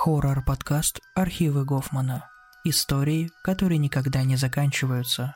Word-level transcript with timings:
Хоррор-подкаст 0.00 1.00
«Архивы 1.16 1.64
Гофмана». 1.64 2.30
Истории, 2.62 3.30
которые 3.42 3.78
никогда 3.78 4.22
не 4.22 4.36
заканчиваются. 4.36 5.34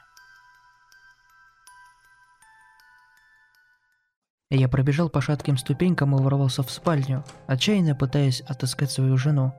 Я 4.50 4.68
пробежал 4.68 5.10
по 5.10 5.20
шатким 5.20 5.58
ступенькам 5.58 6.14
и 6.14 6.22
ворвался 6.22 6.62
в 6.62 6.70
спальню, 6.70 7.24
отчаянно 7.48 7.96
пытаясь 7.96 8.40
отыскать 8.42 8.92
свою 8.92 9.16
жену. 9.16 9.52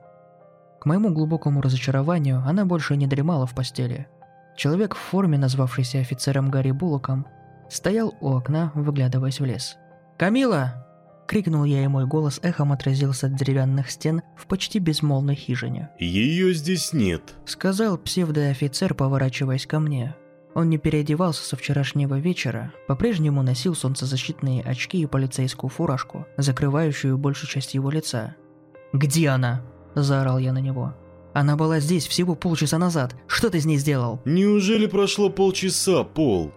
К 0.80 0.86
моему 0.86 1.12
глубокому 1.12 1.60
разочарованию, 1.60 2.42
она 2.46 2.64
больше 2.64 2.96
не 2.96 3.06
дремала 3.06 3.44
в 3.46 3.54
постели. 3.54 4.08
Человек 4.56 4.94
в 4.94 4.98
форме, 4.98 5.36
назвавшийся 5.36 5.98
офицером 5.98 6.50
Гарри 6.50 6.70
Буллоком, 6.70 7.26
стоял 7.68 8.14
у 8.22 8.30
окна, 8.34 8.72
выглядываясь 8.74 9.38
в 9.38 9.44
лес. 9.44 9.76
«Камила!» 10.16 10.93
Крикнул 11.26 11.64
я, 11.64 11.84
и 11.84 11.88
мой 11.88 12.06
голос 12.06 12.38
эхом 12.42 12.72
отразился 12.72 13.26
от 13.26 13.34
деревянных 13.34 13.90
стен 13.90 14.22
в 14.36 14.46
почти 14.46 14.78
безмолвной 14.78 15.34
хижине. 15.34 15.90
«Ее 15.98 16.52
здесь 16.52 16.92
нет»,— 16.92 17.34
сказал 17.46 17.96
псевдоофицер, 17.96 18.94
поворачиваясь 18.94 19.66
ко 19.66 19.80
мне. 19.80 20.14
Он 20.54 20.68
не 20.68 20.78
переодевался 20.78 21.42
со 21.44 21.56
вчерашнего 21.56 22.18
вечера, 22.18 22.72
по-прежнему 22.86 23.42
носил 23.42 23.74
солнцезащитные 23.74 24.62
очки 24.62 25.00
и 25.00 25.06
полицейскую 25.06 25.68
фуражку, 25.68 26.26
закрывающую 26.36 27.18
большую 27.18 27.50
часть 27.50 27.74
его 27.74 27.90
лица. 27.90 28.36
«Где 28.92 29.30
она?»– 29.30 29.62
заорал 29.94 30.38
я 30.38 30.52
на 30.52 30.58
него. 30.58 30.94
«Она 31.32 31.56
была 31.56 31.80
здесь 31.80 32.06
всего 32.06 32.36
полчаса 32.36 32.78
назад. 32.78 33.16
Что 33.26 33.50
ты 33.50 33.60
с 33.60 33.64
ней 33.64 33.78
сделал?» 33.78 34.20
«Неужели 34.24 34.86
прошло 34.86 35.30
полчаса, 35.30 36.04
Пол?» 36.04 36.52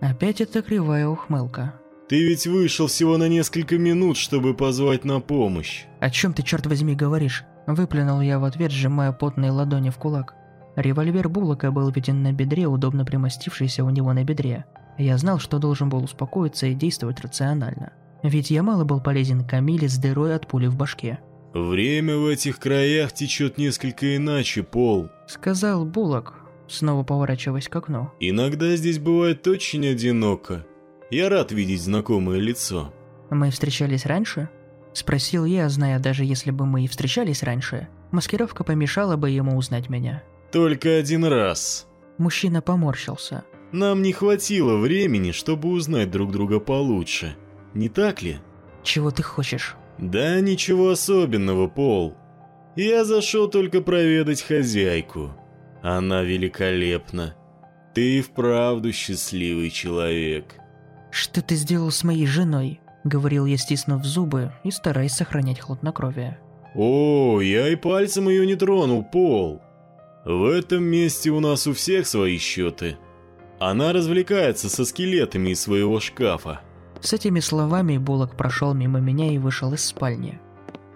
Опять 0.00 0.40
эта 0.40 0.62
кривая 0.62 1.08
ухмылка. 1.08 1.79
Ты 2.10 2.24
ведь 2.24 2.44
вышел 2.48 2.88
всего 2.88 3.18
на 3.18 3.28
несколько 3.28 3.78
минут, 3.78 4.16
чтобы 4.16 4.52
позвать 4.52 5.04
на 5.04 5.20
помощь. 5.20 5.84
О 6.00 6.10
чем 6.10 6.32
ты, 6.32 6.42
черт 6.42 6.66
возьми, 6.66 6.96
говоришь? 6.96 7.44
Выплюнул 7.68 8.20
я 8.20 8.40
в 8.40 8.44
ответ, 8.44 8.72
сжимая 8.72 9.12
потные 9.12 9.52
ладони 9.52 9.90
в 9.90 9.96
кулак. 9.96 10.34
Револьвер 10.74 11.28
Буллока 11.28 11.70
был 11.70 11.88
виден 11.92 12.24
на 12.24 12.32
бедре, 12.32 12.66
удобно 12.66 13.04
примостившийся 13.04 13.84
у 13.84 13.90
него 13.90 14.12
на 14.12 14.24
бедре. 14.24 14.64
Я 14.98 15.18
знал, 15.18 15.38
что 15.38 15.60
должен 15.60 15.88
был 15.88 16.02
успокоиться 16.02 16.66
и 16.66 16.74
действовать 16.74 17.20
рационально. 17.20 17.92
Ведь 18.24 18.50
я 18.50 18.64
мало 18.64 18.82
был 18.82 19.00
полезен 19.00 19.46
Камиле 19.46 19.88
с 19.88 19.96
дырой 19.96 20.34
от 20.34 20.48
пули 20.48 20.66
в 20.66 20.74
башке. 20.74 21.20
«Время 21.54 22.16
в 22.16 22.26
этих 22.26 22.58
краях 22.58 23.12
течет 23.12 23.56
несколько 23.56 24.16
иначе, 24.16 24.64
Пол»,— 24.64 25.10
сказал 25.28 25.84
Буллок, 25.84 26.34
снова 26.66 27.04
поворачиваясь 27.04 27.68
к 27.68 27.76
окну. 27.76 28.10
«Иногда 28.18 28.74
здесь 28.74 28.98
бывает 28.98 29.46
очень 29.46 29.86
одиноко. 29.86 30.66
Я 31.10 31.28
рад 31.28 31.50
видеть 31.50 31.82
знакомое 31.82 32.38
лицо. 32.38 32.92
Мы 33.30 33.50
встречались 33.50 34.06
раньше? 34.06 34.48
Спросил 34.92 35.44
я, 35.44 35.68
зная, 35.68 35.98
даже 35.98 36.24
если 36.24 36.50
бы 36.50 36.66
мы 36.66 36.84
и 36.84 36.88
встречались 36.88 37.42
раньше, 37.42 37.88
маскировка 38.10 38.64
помешала 38.64 39.16
бы 39.16 39.30
ему 39.30 39.56
узнать 39.56 39.88
меня. 39.88 40.22
Только 40.52 40.96
один 40.96 41.24
раз. 41.24 41.86
Мужчина 42.18 42.60
поморщился. 42.60 43.44
Нам 43.72 44.02
не 44.02 44.12
хватило 44.12 44.76
времени, 44.76 45.30
чтобы 45.30 45.68
узнать 45.70 46.10
друг 46.10 46.32
друга 46.32 46.58
получше. 46.58 47.36
Не 47.72 47.88
так 47.88 48.22
ли? 48.22 48.38
Чего 48.82 49.10
ты 49.10 49.22
хочешь? 49.22 49.76
Да 49.98 50.40
ничего 50.40 50.90
особенного, 50.90 51.68
Пол. 51.68 52.16
Я 52.76 53.04
зашел 53.04 53.48
только 53.48 53.80
проведать 53.80 54.42
хозяйку. 54.42 55.36
Она 55.82 56.22
великолепна. 56.22 57.36
Ты 57.94 58.18
и 58.18 58.22
вправду 58.22 58.92
счастливый 58.92 59.70
человек. 59.70 60.54
«Что 61.10 61.42
ты 61.42 61.56
сделал 61.56 61.90
с 61.90 62.04
моей 62.04 62.26
женой?»— 62.26 62.80
говорил 63.04 63.46
я, 63.46 63.56
стиснув 63.56 64.04
зубы 64.04 64.52
и 64.62 64.70
стараясь 64.70 65.14
сохранять 65.14 65.60
хладнокровие. 65.60 66.38
«О, 66.74 67.40
я 67.40 67.68
и 67.68 67.76
пальцем 67.76 68.28
ее 68.28 68.46
не 68.46 68.54
тронул, 68.54 69.02
Пол. 69.02 69.60
В 70.24 70.44
этом 70.44 70.84
месте 70.84 71.30
у 71.30 71.40
нас 71.40 71.66
у 71.66 71.72
всех 71.72 72.06
свои 72.06 72.38
счеты. 72.38 72.96
Она 73.58 73.92
развлекается 73.92 74.68
со 74.68 74.84
скелетами 74.84 75.50
из 75.50 75.60
своего 75.62 75.98
шкафа». 75.98 76.60
С 77.00 77.12
этими 77.12 77.40
словами 77.40 77.96
Буллок 77.96 78.36
прошел 78.36 78.74
мимо 78.74 79.00
меня 79.00 79.32
и 79.32 79.38
вышел 79.38 79.72
из 79.72 79.84
спальни. 79.84 80.38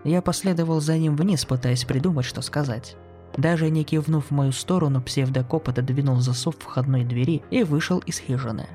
Я 0.04 0.20
последовал 0.20 0.80
за 0.80 0.98
ним 0.98 1.16
вниз, 1.16 1.44
пытаясь 1.46 1.84
придумать, 1.84 2.26
что 2.26 2.42
сказать. 2.42 2.96
Даже 3.38 3.70
не 3.70 3.84
кивнув 3.84 4.26
в 4.26 4.30
мою 4.30 4.52
сторону, 4.52 5.02
псевдокоп 5.02 5.70
отодвинул 5.70 6.20
засов 6.20 6.56
входной 6.58 7.04
двери 7.04 7.42
и 7.50 7.64
вышел 7.64 7.98
из 8.00 8.18
хижины. 8.18 8.68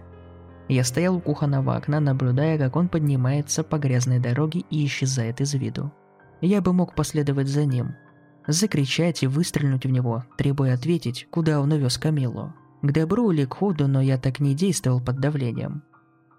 Я 0.69 0.83
стоял 0.83 1.15
у 1.15 1.19
кухонного 1.19 1.75
окна, 1.75 1.99
наблюдая, 1.99 2.59
как 2.59 2.75
он 2.75 2.89
поднимается 2.89 3.63
по 3.63 3.79
грязной 3.79 4.19
дороге 4.19 4.63
и 4.69 4.85
исчезает 4.85 5.41
из 5.41 5.55
виду. 5.55 5.91
Я 6.41 6.61
бы 6.61 6.73
мог 6.73 6.93
последовать 6.93 7.47
за 7.47 7.65
ним, 7.65 7.95
закричать 8.47 9.23
и 9.23 9.27
выстрелить 9.27 9.85
в 9.85 9.89
него, 9.89 10.25
требуя 10.37 10.75
ответить, 10.75 11.27
куда 11.31 11.59
он 11.59 11.71
увез 11.71 11.97
Камилу. 11.97 12.53
К 12.83 12.91
добру 12.91 13.31
или 13.31 13.45
к 13.45 13.55
ходу, 13.55 13.87
но 13.87 13.99
я 13.99 14.19
так 14.19 14.39
не 14.39 14.53
действовал 14.53 15.01
под 15.01 15.19
давлением. 15.19 15.83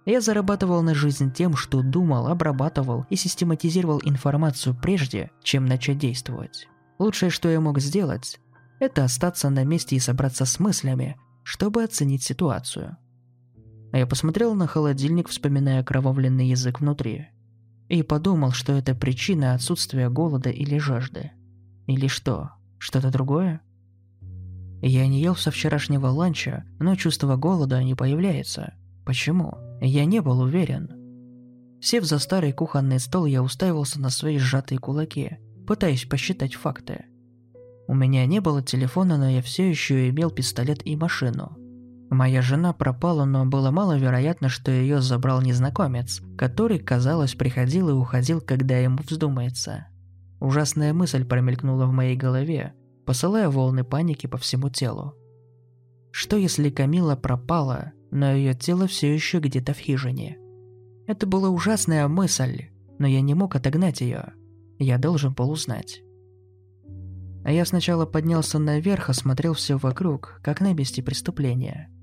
Я 0.07 0.21
зарабатывал 0.21 0.81
на 0.83 0.95
жизнь 0.95 1.33
тем, 1.33 1.57
что 1.57 1.83
думал, 1.83 2.29
обрабатывал 2.29 3.07
и 3.11 3.17
систематизировал 3.17 4.01
информацию 4.05 4.77
прежде, 4.81 5.31
чем 5.43 5.67
начать 5.67 5.99
действовать. 5.99 6.69
Лучшее, 7.01 7.31
что 7.31 7.49
я 7.49 7.61
мог 7.61 7.81
сделать, 7.81 8.39
это 8.79 9.05
остаться 9.05 9.51
на 9.51 9.65
месте 9.65 9.97
и 9.97 10.01
собраться 10.01 10.47
с 10.47 10.61
мыслями, 10.61 11.17
чтобы 11.43 11.83
оценить 11.83 12.23
ситуацию. 12.23 12.97
А 13.93 13.99
я 13.99 14.07
посмотрел 14.07 14.55
на 14.55 14.67
холодильник, 14.67 15.29
вспоминая 15.29 15.83
кровавленный 15.83 16.49
язык 16.49 16.81
внутри. 16.81 17.29
И 17.89 18.03
подумал, 18.03 18.53
что 18.53 18.73
это 18.73 18.95
причина 18.95 19.55
отсутствия 19.55 20.09
голода 20.09 20.51
или 20.51 20.79
жажды. 20.79 21.33
Или 21.87 22.07
что, 22.07 22.51
что-то 22.79 23.11
другое? 23.11 23.61
Я 24.81 25.07
не 25.09 25.21
ел 25.21 25.35
со 25.35 25.51
вчерашнего 25.51 26.07
ланча, 26.07 26.65
но 26.79 26.95
чувство 26.95 27.37
голода 27.37 27.83
не 27.83 27.95
появляется. 27.95 28.75
Почему? 29.05 29.55
Я 29.81 30.05
не 30.05 30.21
был 30.21 30.41
уверен. 30.41 30.97
Сев 31.83 32.05
за 32.05 32.19
старый 32.19 32.53
кухонный 32.53 33.01
стол, 33.01 33.27
я 33.27 33.43
уставился 33.43 34.01
на 34.01 34.11
свои 34.11 34.39
сжатые 34.39 34.79
кулаки, 34.79 35.39
пытаясь 35.67 36.05
посчитать 36.05 36.55
факты. 36.55 37.07
У 37.89 37.95
меня 37.95 38.25
не 38.27 38.41
было 38.41 38.63
телефона, 38.63 39.19
но 39.19 39.29
я 39.29 39.43
все 39.43 39.69
еще 39.69 40.09
имел 40.11 40.31
пистолет 40.31 40.87
и 40.87 40.95
машину. 40.95 41.57
Моя 42.11 42.43
жена 42.43 42.73
пропала, 42.73 43.25
но 43.25 43.47
было 43.47 43.71
маловероятно, 43.71 44.49
что 44.49 44.73
ее 44.73 45.01
забрал 45.01 45.41
незнакомец, 45.43 46.21
который, 46.37 46.81
казалось, 46.81 47.37
приходил 47.37 47.89
и 47.89 47.93
уходил, 47.93 48.41
когда 48.41 48.77
ему 48.77 48.99
вздумается. 49.09 49.87
Ужасная 50.41 50.93
мысль 50.93 51.25
промелькнула 51.25 51.87
в 51.87 51.93
моей 51.93 52.17
голове, 52.17 52.75
посылая 53.07 53.49
волны 53.49 53.85
паники 53.85 54.27
по 54.27 54.39
всему 54.39 54.71
телу. 54.71 55.15
Что 56.11 56.37
если 56.37 56.69
Камила 56.69 57.15
пропала, 57.15 57.93
но 58.11 58.33
ее 58.33 58.55
тело 58.55 58.89
все 58.89 59.15
еще 59.15 59.39
где-то 59.39 59.73
в 59.73 59.79
хижине? 59.79 60.37
Это 61.07 61.29
была 61.29 61.49
ужасная 61.49 62.09
мысль, 62.09 62.71
но 62.99 63.07
я 63.07 63.21
не 63.21 63.35
мог 63.35 63.55
отогнать 63.55 64.01
ее. 64.01 64.33
Я 64.81 64.99
должен 64.99 65.33
был 65.33 65.49
узнать. 65.49 66.03
А 67.45 67.53
я 67.53 67.65
сначала 67.65 68.05
поднялся 68.05 68.59
наверх, 68.59 69.11
осмотрел 69.11 69.55
все 69.55 69.77
вокруг, 69.77 70.41
как 70.43 70.61
на 70.61 70.73
месте 70.73 71.05
преступления– 71.05 71.89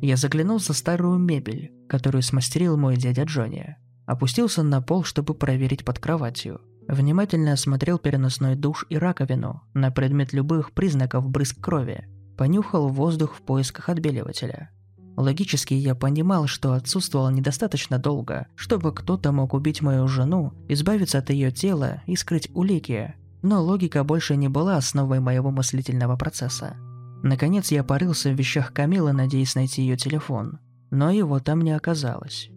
я 0.00 0.16
заглянул 0.16 0.60
за 0.60 0.72
старую 0.72 1.18
мебель, 1.18 1.72
которую 1.88 2.22
смастерил 2.22 2.76
мой 2.76 2.96
дядя 2.96 3.24
Джонни. 3.24 3.76
Опустился 4.06 4.62
на 4.62 4.80
пол, 4.80 5.04
чтобы 5.04 5.34
проверить 5.34 5.84
под 5.84 5.98
кроватью. 5.98 6.60
Внимательно 6.86 7.52
осмотрел 7.52 7.98
переносной 7.98 8.54
душ 8.54 8.86
и 8.88 8.96
раковину 8.96 9.62
на 9.74 9.90
предмет 9.90 10.32
любых 10.32 10.72
признаков 10.72 11.28
брызг 11.28 11.60
крови. 11.60 12.06
Понюхал 12.36 12.88
воздух 12.88 13.34
в 13.34 13.42
поисках 13.42 13.88
отбеливателя. 13.88 14.70
Логически 15.16 15.74
я 15.74 15.96
понимал, 15.96 16.46
что 16.46 16.74
отсутствовал 16.74 17.28
недостаточно 17.30 17.98
долго, 17.98 18.46
чтобы 18.54 18.94
кто-то 18.94 19.32
мог 19.32 19.52
убить 19.52 19.82
мою 19.82 20.06
жену, 20.06 20.54
избавиться 20.68 21.18
от 21.18 21.30
ее 21.30 21.50
тела 21.50 22.02
и 22.06 22.14
скрыть 22.14 22.48
улики. 22.54 23.14
Но 23.42 23.62
логика 23.62 24.04
больше 24.04 24.36
не 24.36 24.48
была 24.48 24.76
основой 24.76 25.18
моего 25.18 25.50
мыслительного 25.50 26.16
процесса. 26.16 26.76
Наконец 27.22 27.72
я 27.72 27.82
порылся 27.82 28.30
в 28.30 28.34
вещах 28.34 28.72
Камилы, 28.72 29.12
надеясь 29.12 29.54
найти 29.54 29.82
ее 29.82 29.96
телефон, 29.96 30.60
но 30.90 31.10
его 31.10 31.40
там 31.40 31.62
не 31.62 31.72
оказалось. 31.72 32.50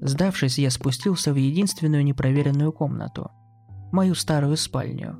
Сдавшись, 0.00 0.58
я 0.58 0.70
спустился 0.70 1.32
в 1.32 1.36
единственную 1.36 2.04
непроверенную 2.04 2.72
комнату– 2.72 3.30
мою 3.92 4.14
старую 4.14 4.56
спальню. 4.56 5.18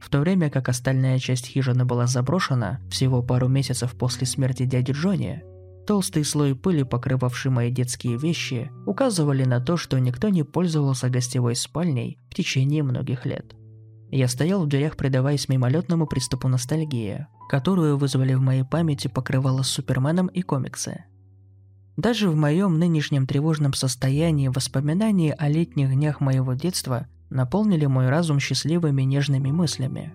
В 0.00 0.10
то 0.10 0.20
время 0.20 0.50
как 0.50 0.68
остальная 0.68 1.18
часть 1.18 1.46
хижины 1.46 1.84
была 1.84 2.06
заброшена 2.06 2.80
всего 2.90 3.22
пару 3.22 3.48
месяцев 3.48 3.94
после 3.96 4.26
смерти 4.26 4.64
дяди 4.64 4.92
Джонни, 4.92 5.42
толстый 5.86 6.24
слой 6.24 6.54
пыли, 6.54 6.82
покрывавший 6.82 7.50
мои 7.50 7.70
детские 7.70 8.18
вещи, 8.18 8.70
указывали 8.86 9.44
на 9.44 9.60
то, 9.60 9.76
что 9.76 9.98
никто 9.98 10.28
не 10.28 10.44
пользовался 10.44 11.10
гостевой 11.10 11.56
спальней 11.56 12.18
в 12.30 12.34
течение 12.34 12.82
многих 12.82 13.26
лет– 13.26 13.54
я 14.14 14.28
стоял 14.28 14.62
в 14.62 14.68
дверях, 14.68 14.96
предаваясь 14.96 15.48
мимолетному 15.48 16.06
приступу 16.06 16.46
ностальгии, 16.46 17.26
которую 17.48 17.96
вызвали 17.96 18.34
в 18.34 18.40
моей 18.40 18.64
памяти 18.64 19.08
покрывало 19.08 19.62
с 19.62 19.68
Суперменом 19.68 20.26
и 20.28 20.42
комиксы. 20.42 21.04
Даже 21.96 22.28
в 22.28 22.36
моем 22.36 22.78
нынешнем 22.78 23.26
тревожном 23.26 23.72
состоянии 23.72 24.48
воспоминания 24.48 25.32
о 25.32 25.48
летних 25.48 25.92
днях 25.94 26.20
моего 26.20 26.54
детства 26.54 27.06
наполнили 27.30 27.86
мой 27.86 28.08
разум 28.08 28.40
счастливыми 28.40 29.02
нежными 29.02 29.50
мыслями. 29.50 30.12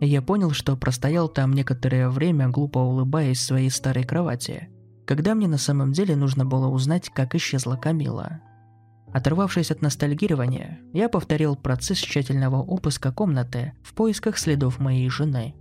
Я 0.00 0.22
понял, 0.22 0.52
что 0.52 0.76
простоял 0.76 1.28
там 1.28 1.52
некоторое 1.52 2.08
время, 2.08 2.48
глупо 2.48 2.78
улыбаясь 2.78 3.40
своей 3.40 3.70
старой 3.70 4.04
кровати, 4.04 4.68
когда 5.06 5.34
мне 5.34 5.48
на 5.48 5.58
самом 5.58 5.92
деле 5.92 6.16
нужно 6.16 6.44
было 6.44 6.68
узнать, 6.68 7.10
как 7.10 7.34
исчезла 7.34 7.76
Камила. 7.76 8.40
Оторвавшись 9.12 9.70
от 9.70 9.80
ностальгирования, 9.80 10.80
я 10.92 11.08
повторил 11.08 11.54
процесс 11.54 11.98
тщательного 11.98 12.56
обыска 12.56 13.12
комнаты 13.12 13.72
в 13.82 13.94
поисках 13.94 14.38
следов 14.38 14.80
моей 14.80 15.08
жены. 15.08 15.54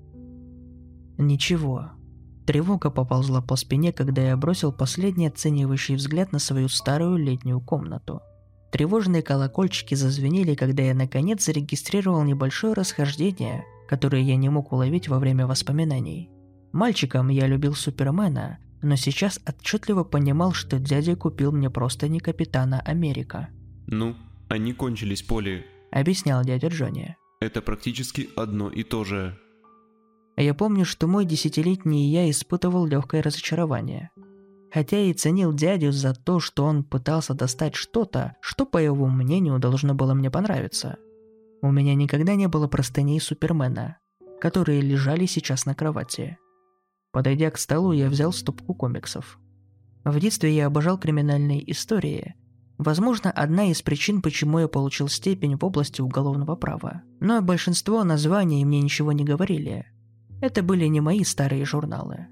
Ничего. 1.18 1.92
Тревога 2.46 2.90
поползла 2.90 3.42
по 3.42 3.56
спине, 3.56 3.94
когда 3.94 4.22
я 4.22 4.38
бросил 4.38 4.72
последний 4.72 5.28
оценивающий 5.28 5.96
взгляд 5.96 6.32
на 6.32 6.40
свою 6.40 6.68
старую 6.68 7.18
летнюю 7.18 7.62
комнату. 7.62 8.22
Тревожные 8.72 9.22
колокольчики 9.22 9.96
зазвенели, 9.96 10.56
когда 10.56 10.84
я 10.84 10.94
наконец 10.94 11.46
зарегистрировал 11.46 12.24
небольшое 12.24 12.74
расхождение, 12.74 13.64
которое 13.88 14.24
я 14.24 14.36
не 14.36 14.50
мог 14.50 14.74
уловить 14.74 15.08
во 15.08 15.20
время 15.20 15.46
воспоминаний. 15.46 16.32
Мальчиком 16.72 17.30
я 17.30 17.46
любил 17.46 17.76
Супермена, 17.76 18.58
но 18.82 18.96
сейчас 18.96 19.40
отчетливо 19.48 20.04
понимал, 20.04 20.54
что 20.54 20.80
дядя 20.80 21.16
купил 21.16 21.52
мне 21.52 21.70
просто 21.70 22.08
не 22.08 22.20
Капитана 22.20 22.82
Америка. 22.82 23.50
«Ну, 23.86 24.16
они 24.50 24.74
кончились, 24.74 25.22
Поли»,— 25.22 25.66
объяснял 25.92 26.44
дядя 26.44 26.70
Джонни. 26.70 27.16
«Это 27.40 27.62
практически 27.62 28.30
одно 28.36 28.70
и 28.70 28.84
то 28.84 29.04
же». 29.04 29.38
Я 30.36 30.54
помню, 30.54 30.86
что 30.86 31.08
мой 31.08 31.26
десятилетний 31.26 32.10
я 32.10 32.30
испытывал 32.30 32.86
легкое 32.86 33.22
разочарование. 33.22 34.10
Хотя 34.72 35.00
и 35.00 35.14
ценил 35.14 35.54
дядю 35.54 35.92
за 35.92 36.16
то, 36.16 36.40
что 36.40 36.66
он 36.66 36.84
пытался 36.84 37.36
достать 37.36 37.76
что-то, 37.76 38.36
что, 38.42 38.66
по 38.66 38.80
его 38.80 39.08
мнению, 39.08 39.60
должно 39.60 39.94
было 39.94 40.16
мне 40.16 40.32
понравиться. 40.32 40.98
У 41.62 41.72
меня 41.72 41.94
никогда 41.94 42.34
не 42.36 42.48
было 42.48 42.68
простыней 42.68 43.22
Супермена, 43.22 43.98
которые 44.42 44.82
лежали 44.82 45.28
сейчас 45.28 45.66
на 45.66 45.76
кровати. 45.76 46.38
Подойдя 47.12 47.52
к 47.52 47.60
столу, 47.60 47.92
я 47.92 48.10
взял 48.10 48.34
стопку 48.34 48.74
комиксов. 48.74 49.40
В 50.04 50.20
детстве 50.20 50.54
я 50.56 50.66
обожал 50.66 50.98
криминальные 50.98 51.72
истории. 51.72 52.36
Возможно, 52.80 53.32
одна 53.32 53.70
из 53.70 53.84
причин, 53.84 54.22
почему 54.24 54.60
я 54.60 54.68
получил 54.68 55.08
степень 55.08 55.56
в 55.56 55.64
области 55.64 56.02
уголовного 56.02 56.56
права. 56.56 57.04
Но 57.20 57.42
большинство 57.42 58.04
названий 58.04 58.66
мне 58.66 58.82
ничего 58.82 59.12
не 59.12 59.24
говорили. 59.24 59.86
Это 60.44 60.62
были 60.62 60.88
не 60.88 61.00
мои 61.00 61.24
старые 61.24 61.64
журналы. 61.64 62.28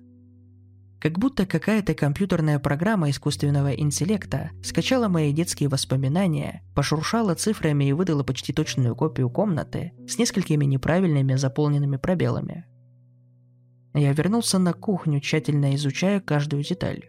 Как 1.00 1.18
будто 1.18 1.46
какая-то 1.46 1.94
компьютерная 1.94 2.60
программа 2.60 3.10
искусственного 3.10 3.74
интеллекта 3.74 4.52
скачала 4.62 5.08
мои 5.08 5.32
детские 5.32 5.70
воспоминания, 5.70 6.62
пошуршала 6.76 7.36
цифрами 7.36 7.86
и 7.86 7.94
выдала 7.94 8.24
почти 8.24 8.52
точную 8.52 8.98
копию 8.98 9.30
комнаты 9.30 9.94
с 10.10 10.18
несколькими 10.18 10.66
неправильными 10.66 11.36
заполненными 11.36 11.96
пробелами. 11.96 12.66
Я 13.94 14.12
вернулся 14.12 14.60
на 14.60 14.74
кухню, 14.74 15.22
тщательно 15.22 15.74
изучая 15.76 16.20
каждую 16.20 16.64
деталь. 16.64 17.06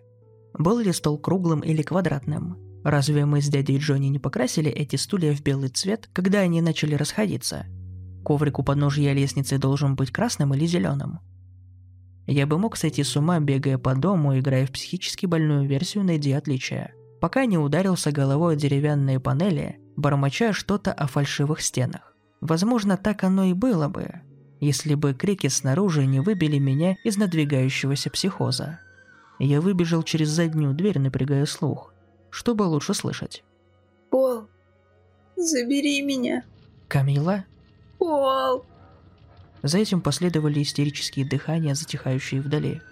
Был 0.56 0.78
ли 0.78 0.92
стол 0.92 1.18
круглым 1.18 1.62
или 1.62 1.82
квадратным? 1.82 2.58
Разве 2.84 3.26
мы 3.26 3.42
с 3.42 3.48
дядей 3.48 3.78
Джонни 3.78 4.06
не 4.06 4.20
покрасили 4.20 4.70
эти 4.70 4.94
стулья 4.94 5.34
в 5.34 5.42
белый 5.42 5.70
цвет, 5.70 6.08
когда 6.12 6.38
они 6.38 6.60
начали 6.60 6.94
расходиться? 6.94 7.66
Коврик 8.24 8.58
у 8.58 8.62
подножья 8.62 9.12
лестницы 9.12 9.58
должен 9.58 9.96
быть 9.96 10.10
красным 10.10 10.54
или 10.54 10.66
зеленым? 10.66 11.20
Я 12.26 12.46
бы 12.46 12.58
мог 12.58 12.76
сойти 12.76 13.02
с 13.02 13.16
ума, 13.16 13.40
бегая 13.40 13.78
по 13.78 13.94
дому, 13.94 14.38
играя 14.38 14.66
в 14.66 14.70
психически 14.70 15.26
больную 15.26 15.66
версию 15.66 16.04
«Найди 16.04 16.32
отличия», 16.32 16.94
пока 17.20 17.46
не 17.46 17.58
ударился 17.58 18.12
головой 18.12 18.54
о 18.54 18.56
деревянные 18.56 19.18
панели, 19.18 19.80
бормоча 19.96 20.52
что-то 20.52 20.92
о 20.92 21.06
фальшивых 21.08 21.60
стенах. 21.60 22.14
Возможно, 22.40 22.96
так 22.96 23.24
оно 23.24 23.44
и 23.44 23.52
было 23.52 23.88
бы, 23.88 24.20
если 24.60 24.94
бы 24.94 25.14
крики 25.14 25.48
снаружи 25.48 26.06
не 26.06 26.20
выбили 26.20 26.58
меня 26.58 26.96
из 27.04 27.16
надвигающегося 27.16 28.10
психоза. 28.10 28.78
Я 29.40 29.60
выбежал 29.60 30.04
через 30.04 30.28
заднюю 30.28 30.74
дверь, 30.74 31.00
напрягая 31.00 31.46
слух, 31.46 31.92
чтобы 32.30 32.62
лучше 32.62 32.94
слышать. 32.94 33.42
«Пол, 34.10 34.46
забери 35.36 36.02
меня!» 36.02 36.44
«Камила?» 36.86 37.44
«Пол!» 38.02 38.64
За 39.62 39.78
этим 39.78 40.00
последовали 40.00 40.60
истерические 40.60 41.24
дыхания, 41.24 41.76
затихающие 41.76 42.40
вдали. 42.40 42.82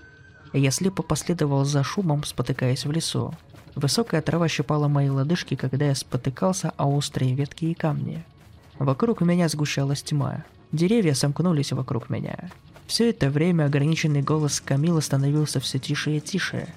Я 0.52 0.70
слепо 0.70 1.02
последовал 1.02 1.64
за 1.64 1.82
шумом, 1.82 2.22
спотыкаясь 2.22 2.86
в 2.86 2.92
лесу. 2.92 3.34
Высокая 3.74 4.22
трава 4.22 4.46
щипала 4.46 4.86
мои 4.86 5.08
лодыжки, 5.08 5.56
когда 5.56 5.86
я 5.86 5.96
спотыкался 5.96 6.72
о 6.76 6.86
острые 6.86 7.34
ветки 7.34 7.64
и 7.64 7.74
камни. 7.74 8.24
Вокруг 8.78 9.20
меня 9.20 9.48
сгущалась 9.48 10.00
тьма. 10.04 10.44
Деревья 10.70 11.14
сомкнулись 11.14 11.72
вокруг 11.72 12.08
меня. 12.08 12.48
Все 12.86 13.10
это 13.10 13.30
время 13.30 13.64
ограниченный 13.64 14.22
голос 14.22 14.60
Камилы 14.60 15.02
становился 15.02 15.58
все 15.58 15.80
тише 15.80 16.18
и 16.18 16.20
тише, 16.20 16.68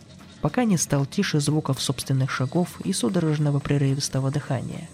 пока 0.42 0.64
не 0.64 0.78
стал 0.78 1.06
тише 1.06 1.40
звуков 1.40 1.80
собственных 1.80 2.32
шагов 2.32 2.82
и 2.84 2.94
судорожного 2.94 3.60
прерывистого 3.60 4.32
дыхания. 4.32 4.90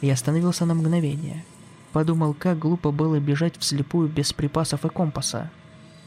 Я 0.00 0.14
остановился 0.14 0.66
на 0.66 0.74
мгновение. 0.74 1.44
Подумал, 1.92 2.34
как 2.34 2.58
глупо 2.58 2.90
было 2.90 3.20
бежать 3.20 3.58
вслепую 3.58 4.08
без 4.08 4.32
припасов 4.32 4.84
и 4.84 4.88
компаса. 4.88 5.50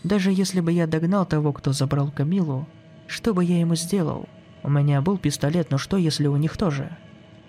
Даже 0.04 0.32
если 0.32 0.60
бы 0.60 0.72
я 0.72 0.88
догнал 0.88 1.26
того, 1.26 1.54
кто 1.54 1.74
забрал 1.74 2.12
Камилу, 2.12 2.68
что 3.08 3.34
бы 3.34 3.44
я 3.44 3.60
ему 3.60 3.76
сделал? 3.76 4.28
У 4.64 4.70
меня 4.70 5.02
был 5.02 5.18
пистолет, 5.18 5.70
но 5.70 5.78
что 5.78 5.98
если 5.98 6.28
у 6.28 6.38
них 6.38 6.58
тоже? 6.58 6.98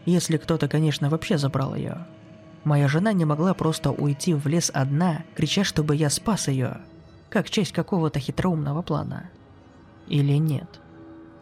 Если 0.04 0.36
кто-то, 0.36 0.68
конечно, 0.68 1.08
вообще 1.08 1.38
забрал 1.38 1.74
ее. 1.74 2.06
Моя 2.64 2.88
жена 2.88 3.12
не 3.12 3.24
могла 3.24 3.54
просто 3.54 3.90
уйти 3.90 4.34
в 4.34 4.46
лес 4.46 4.70
одна, 4.74 5.24
крича, 5.34 5.64
чтобы 5.64 5.96
я 5.96 6.10
спас 6.10 6.48
ее, 6.48 6.78
как 7.30 7.48
часть 7.48 7.72
какого-то 7.72 8.18
хитроумного 8.18 8.82
плана. 8.82 9.30
Или 10.08 10.34
нет? 10.34 10.80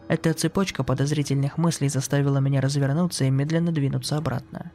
Эта 0.07 0.33
цепочка 0.33 0.83
подозрительных 0.83 1.57
мыслей 1.57 1.89
заставила 1.89 2.37
меня 2.37 2.61
развернуться 2.61 3.25
и 3.25 3.29
медленно 3.29 3.71
двинуться 3.71 4.17
обратно. 4.17 4.71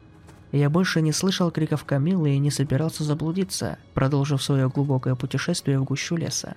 Я 0.53 0.69
больше 0.69 1.01
не 1.01 1.13
слышал 1.13 1.51
криков 1.51 1.85
Камилы 1.85 2.35
и 2.35 2.39
не 2.39 2.51
собирался 2.51 3.05
заблудиться, 3.05 3.79
продолжив 3.95 4.43
свое 4.43 4.69
глубокое 4.69 5.15
путешествие 5.15 5.79
в 5.79 5.85
гущу 5.85 6.17
леса. 6.17 6.57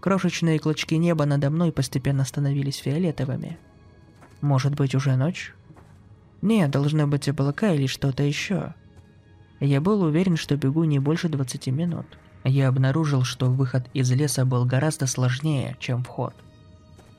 Крошечные 0.00 0.58
клочки 0.58 0.94
неба 0.96 1.24
надо 1.24 1.50
мной 1.50 1.72
постепенно 1.72 2.24
становились 2.24 2.76
фиолетовыми. 2.76 3.58
Может 4.40 4.74
быть, 4.74 4.94
уже 4.94 5.16
ночь? 5.16 5.54
Нет, 6.42 6.70
должно 6.70 7.06
быть 7.06 7.28
облака 7.28 7.72
или 7.72 7.86
что-то 7.86 8.22
еще. 8.22 8.74
Я 9.60 9.80
был 9.80 10.02
уверен, 10.02 10.36
что 10.36 10.56
бегу 10.56 10.84
не 10.84 10.98
больше 10.98 11.28
20 11.28 11.66
минут. 11.68 12.06
Я 12.44 12.68
обнаружил, 12.68 13.24
что 13.24 13.46
выход 13.46 13.86
из 13.92 14.10
леса 14.10 14.46
был 14.46 14.64
гораздо 14.64 15.06
сложнее, 15.06 15.76
чем 15.78 16.02
вход. 16.02 16.34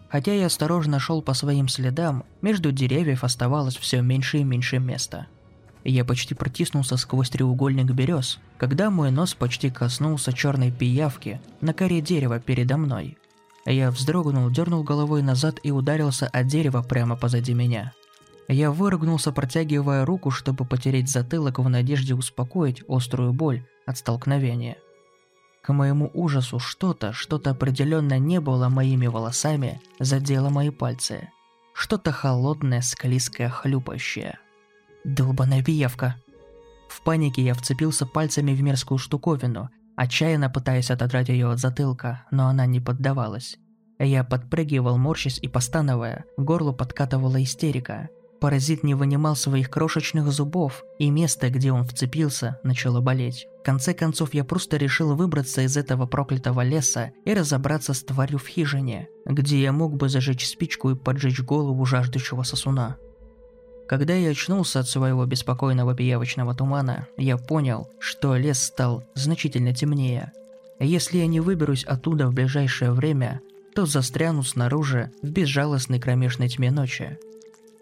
Хотя 0.10 0.34
я 0.34 0.48
осторожно 0.48 1.00
шел 1.00 1.22
по 1.22 1.36
своим 1.36 1.68
следам, 1.68 2.24
между 2.42 2.72
деревьев 2.72 3.24
оставалось 3.24 3.78
все 3.78 4.02
меньше 4.02 4.40
и 4.40 4.44
меньше 4.44 4.80
места. 4.80 5.28
Я 5.84 6.06
почти 6.06 6.36
протиснулся 6.36 6.96
сквозь 6.98 7.30
треугольник 7.30 7.92
берез, 7.92 8.40
когда 8.58 8.90
мой 8.92 9.10
нос 9.12 9.34
почти 9.34 9.72
коснулся 9.72 10.32
черной 10.32 10.72
пиявки 10.72 11.42
на 11.60 11.74
коре 11.74 12.02
дерева 12.02 12.40
передо 12.40 12.78
мной. 12.78 13.18
Я 13.66 13.92
вздрогнул, 13.92 14.50
дернул 14.50 14.84
головой 14.84 15.22
назад 15.22 15.60
и 15.64 15.72
ударился 15.72 16.28
о 16.28 16.44
дерево 16.44 16.84
прямо 16.84 17.16
позади 17.16 17.54
меня. 17.54 17.94
Я 18.48 18.72
выругнулся, 18.72 19.32
протягивая 19.32 20.06
руку, 20.06 20.30
чтобы 20.30 20.66
потереть 20.66 21.10
затылок 21.10 21.60
в 21.60 21.70
надежде 21.70 22.14
успокоить 22.16 22.84
острую 22.88 23.34
боль 23.34 23.64
от 23.86 23.98
столкновения. 23.98 24.78
К 25.62 25.74
моему 25.74 26.10
ужасу 26.14 26.60
что-то, 26.60 27.14
что-то 27.14 27.52
определенно 27.52 28.18
не 28.18 28.42
было 28.42 28.68
моими 28.68 29.08
волосами, 29.08 29.80
задело 30.00 30.50
мои 30.50 30.72
пальцы. 30.72 31.30
Что-то 31.74 32.12
холодное, 32.12 32.82
склизкое, 32.82 33.50
хлюпающее. 33.50 34.40
Долбаная 35.04 35.64
пиявка. 35.64 36.16
В 36.90 37.02
панике 37.04 37.42
я 37.42 37.54
вцепился 37.54 38.06
пальцами 38.06 38.54
в 38.54 38.62
мерзкую 38.62 38.98
штуковину, 38.98 39.70
отчаянно 39.96 40.50
пытаясь 40.50 40.92
отодрать 40.92 41.30
ее 41.30 41.52
от 41.52 41.60
затылка, 41.60 42.26
но 42.32 42.48
она 42.48 42.66
не 42.66 42.80
поддавалась. 42.80 43.58
Я 44.00 44.24
подпрыгивал, 44.24 44.98
морщась 44.98 45.40
и 45.42 45.48
постановая, 45.48 46.26
горло 46.38 46.72
подкатывала 46.72 47.42
истерика– 47.42 48.10
Паразит 48.42 48.82
не 48.84 48.96
вынимал 48.96 49.36
своих 49.36 49.70
крошечных 49.70 50.32
зубов, 50.32 50.84
и 50.98 51.12
место, 51.12 51.52
где 51.52 51.72
он 51.72 51.84
вцепился, 51.84 52.58
начало 52.64 53.00
болеть. 53.00 53.46
В 53.60 53.64
конце 53.64 53.94
концов, 53.94 54.34
я 54.34 54.44
просто 54.44 54.78
решил 54.78 55.16
выбраться 55.16 55.62
из 55.62 55.78
этого 55.78 56.08
проклятого 56.08 56.62
леса 56.62 57.12
и 57.24 57.36
разобраться 57.36 57.94
с 57.94 58.04
тварью 58.04 58.40
в 58.40 58.48
хижине, 58.48 59.10
где 59.28 59.62
я 59.62 59.72
мог 59.72 59.96
бы 59.96 60.10
зажечь 60.10 60.48
спичку 60.48 60.90
и 60.90 60.96
поджечь 60.96 61.42
голову 61.42 61.86
жаждущего 61.86 62.42
сосуна. 62.42 62.98
Когда 63.92 64.14
я 64.14 64.30
очнулся 64.30 64.80
от 64.80 64.88
своего 64.88 65.26
беспокойного 65.26 65.94
пиявочного 65.94 66.56
тумана, 66.56 67.08
я 67.18 67.36
понял, 67.36 67.90
что 68.00 68.38
лес 68.38 68.64
стал 68.64 69.04
значительно 69.16 69.76
темнее. 69.76 70.32
Если 70.80 71.18
я 71.18 71.28
не 71.28 71.42
выберусь 71.42 71.84
оттуда 71.84 72.30
в 72.30 72.34
ближайшее 72.34 72.94
время, 72.94 73.42
то 73.76 73.86
застряну 73.86 74.44
снаружи 74.44 75.12
в 75.22 75.30
безжалостной 75.30 76.00
кромешной 76.00 76.48
тьме 76.48 76.72
ночи. 76.72 77.18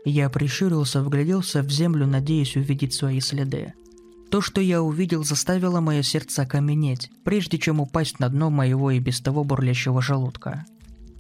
Я 0.04 0.32
прищурился, 0.32 1.04
вгляделся 1.04 1.62
в 1.62 1.70
землю, 1.70 2.08
надеясь 2.08 2.56
увидеть 2.56 2.96
свои 2.96 3.20
следы. 3.20 3.74
То, 4.32 4.42
что 4.42 4.62
я 4.62 4.82
увидел, 4.82 5.24
заставило 5.24 5.80
мое 5.80 6.02
сердце 6.02 6.42
окаменеть, 6.42 7.12
прежде 7.24 7.60
чем 7.60 7.80
упасть 7.80 8.20
на 8.20 8.30
дно 8.30 8.50
моего 8.50 8.90
и 8.90 9.00
без 9.00 9.22
того 9.22 9.44
бурлящего 9.44 10.02
желудка. 10.02 10.66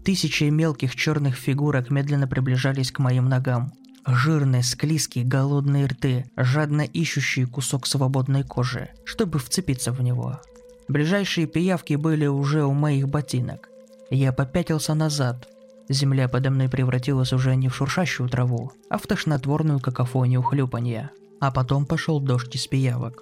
Тысячи 0.04 0.46
мелких 0.46 0.96
черных 0.96 1.36
фигурок 1.36 1.92
медленно 1.92 2.28
приближались 2.28 2.92
к 2.92 2.98
моим 2.98 3.30
ногам. 3.30 3.72
Жирные, 4.12 4.64
склизкие, 4.64 5.24
голодные 5.24 5.86
рты, 5.86 6.26
жадно 6.36 6.82
ищущие 6.82 7.46
кусок 7.46 7.86
свободной 7.86 8.44
кожи, 8.44 8.90
чтобы 9.06 9.38
вцепиться 9.38 9.92
в 9.92 10.02
него. 10.02 10.40
Ближайшие 10.88 11.46
пиявки 11.46 11.94
были 11.94 12.26
уже 12.26 12.64
у 12.64 12.74
моих 12.74 13.08
ботинок. 13.08 13.70
Я 14.10 14.34
попятился 14.34 14.96
назад. 14.96 15.48
Земля 15.90 16.28
подо 16.28 16.50
мной 16.50 16.70
превратилась 16.70 17.34
уже 17.34 17.56
не 17.56 17.70
в 17.70 17.76
шуршащую 17.76 18.30
траву, 18.30 18.72
а 18.90 18.98
в 18.98 19.06
тошнотворную 19.06 19.80
какофонию 19.80 20.42
хлюпанья. 20.42 21.12
А 21.40 21.52
потом 21.52 21.86
пошел 21.86 22.20
дождь 22.20 22.56
из 22.56 22.66
пиявок. 22.66 23.22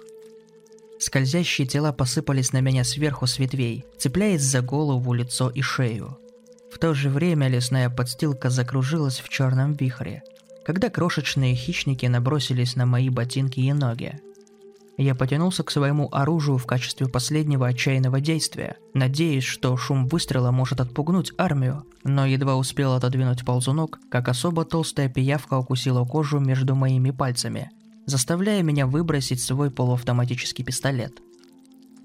Скользящие 0.98 1.66
тела 1.66 1.92
посыпались 1.92 2.52
на 2.52 2.60
меня 2.62 2.82
сверху 2.84 3.26
с 3.26 3.38
ветвей, 3.38 3.84
цепляясь 3.98 4.42
за 4.42 4.62
голову, 4.62 5.12
лицо 5.12 5.50
и 5.50 5.60
шею. 5.60 6.18
В 6.72 6.78
то 6.78 6.94
же 6.94 7.10
время 7.10 7.48
лесная 7.48 7.90
подстилка 7.90 8.48
закружилась 8.48 9.20
в 9.20 9.28
черном 9.28 9.74
вихре, 9.74 10.22
когда 10.68 10.90
крошечные 10.90 11.54
хищники 11.54 12.04
набросились 12.04 12.76
на 12.76 12.84
мои 12.84 13.08
ботинки 13.08 13.58
и 13.58 13.72
ноги. 13.72 14.20
Я 14.98 15.14
потянулся 15.14 15.62
к 15.62 15.70
своему 15.70 16.10
оружию 16.12 16.58
в 16.58 16.66
качестве 16.66 17.08
последнего 17.08 17.66
отчаянного 17.66 18.20
действия, 18.20 18.76
надеясь, 18.92 19.44
что 19.44 19.74
шум 19.78 20.06
выстрела 20.08 20.50
может 20.50 20.82
отпугнуть 20.82 21.32
армию, 21.38 21.86
но 22.04 22.26
едва 22.26 22.56
успел 22.56 22.92
отодвинуть 22.92 23.46
ползунок, 23.46 23.98
как 24.10 24.28
особо 24.28 24.66
толстая 24.66 25.08
пиявка 25.08 25.54
укусила 25.54 26.04
кожу 26.04 26.38
между 26.38 26.74
моими 26.74 27.12
пальцами, 27.12 27.70
заставляя 28.04 28.62
меня 28.62 28.86
выбросить 28.86 29.40
свой 29.40 29.70
полуавтоматический 29.70 30.64
пистолет. 30.64 31.14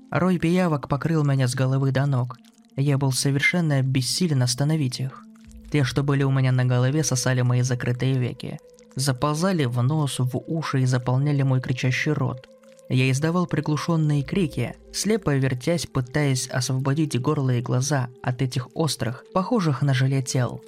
Рой 0.10 0.40
пиявок 0.40 0.88
покрыл 0.88 1.26
меня 1.26 1.50
с 1.50 1.54
головы 1.54 1.92
до 1.92 2.06
ног. 2.06 2.38
Я 2.78 2.98
был 2.98 3.12
совершенно 3.12 3.82
бессилен 3.82 4.42
остановить 4.42 5.02
их. 5.02 5.26
Те, 5.74 5.84
что 5.84 6.04
были 6.04 6.22
у 6.22 6.30
меня 6.30 6.52
на 6.52 6.66
голове, 6.66 7.04
сосали 7.04 7.42
мои 7.42 7.64
закрытые 7.64 8.14
веки. 8.20 8.60
Заползали 8.96 9.66
в 9.66 9.82
нос, 9.82 10.20
в 10.20 10.38
уши 10.46 10.82
и 10.82 10.86
заполняли 10.86 11.42
мой 11.42 11.62
кричащий 11.62 12.12
рот. 12.12 12.48
Я 12.90 13.10
издавал 13.10 13.48
приглушенные 13.48 14.22
крики, 14.22 14.76
слепо 14.92 15.36
вертясь, 15.36 15.88
пытаясь 15.88 16.48
освободить 16.48 17.20
горло 17.20 17.56
и 17.56 17.62
глаза 17.64 18.10
от 18.22 18.44
этих 18.44 18.68
острых, 18.76 19.26
похожих 19.34 19.82
на 19.82 19.96
желе 19.96 20.22
тел. 20.22 20.62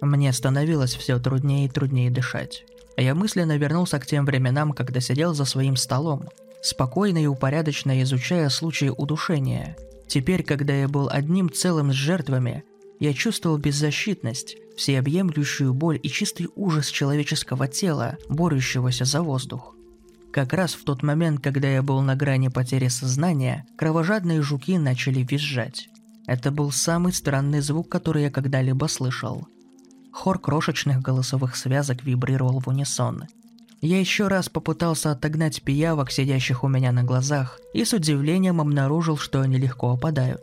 Мне 0.00 0.32
становилось 0.32 0.96
все 0.96 1.20
труднее 1.20 1.66
и 1.66 1.70
труднее 1.70 2.10
дышать. 2.10 2.64
Я 2.96 3.14
мысленно 3.14 3.56
вернулся 3.56 4.00
к 4.00 4.06
тем 4.06 4.26
временам, 4.26 4.72
когда 4.72 4.98
сидел 4.98 5.32
за 5.32 5.44
своим 5.44 5.76
столом, 5.76 6.24
спокойно 6.60 7.18
и 7.22 7.26
упорядоченно 7.26 8.02
изучая 8.02 8.48
случаи 8.48 8.88
удушения. 8.88 9.76
Теперь, 10.08 10.42
когда 10.42 10.74
я 10.74 10.88
был 10.88 11.08
одним 11.08 11.52
целым 11.52 11.92
с 11.92 11.94
жертвами, 11.94 12.64
я 13.00 13.12
чувствовал 13.12 13.58
беззащитность, 13.58 14.56
всеобъемлющую 14.76 15.72
боль 15.72 15.98
и 16.02 16.08
чистый 16.08 16.48
ужас 16.54 16.88
человеческого 16.88 17.68
тела, 17.68 18.16
борющегося 18.28 19.04
за 19.04 19.22
воздух. 19.22 19.74
Как 20.32 20.52
раз 20.52 20.74
в 20.74 20.84
тот 20.84 21.02
момент, 21.02 21.40
когда 21.40 21.68
я 21.68 21.82
был 21.82 22.00
на 22.00 22.16
грани 22.16 22.48
потери 22.48 22.88
сознания, 22.88 23.66
кровожадные 23.76 24.42
жуки 24.42 24.78
начали 24.78 25.22
визжать. 25.22 25.88
Это 26.26 26.50
был 26.50 26.72
самый 26.72 27.12
странный 27.12 27.60
звук, 27.60 27.88
который 27.88 28.22
я 28.22 28.30
когда-либо 28.30 28.86
слышал. 28.86 29.46
Хор 30.12 30.38
крошечных 30.38 31.00
голосовых 31.00 31.54
связок 31.54 32.02
вибрировал 32.02 32.60
в 32.60 32.68
унисон. 32.68 33.24
Я 33.80 34.00
еще 34.00 34.28
раз 34.28 34.48
попытался 34.48 35.10
отогнать 35.10 35.62
пиявок, 35.62 36.10
сидящих 36.10 36.64
у 36.64 36.68
меня 36.68 36.90
на 36.90 37.04
глазах, 37.04 37.60
и 37.74 37.84
с 37.84 37.92
удивлением 37.92 38.60
обнаружил, 38.60 39.18
что 39.18 39.42
они 39.42 39.58
легко 39.58 39.90
опадают. 39.90 40.40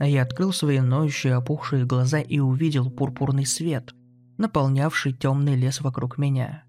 Я 0.00 0.22
открыл 0.22 0.52
свои 0.52 0.80
ноющие 0.80 1.34
опухшие 1.34 1.84
глаза 1.84 2.20
и 2.20 2.38
увидел 2.38 2.90
пурпурный 2.90 3.46
свет, 3.46 3.94
наполнявший 4.36 5.12
темный 5.12 5.56
лес 5.56 5.80
вокруг 5.80 6.18
меня. 6.18 6.64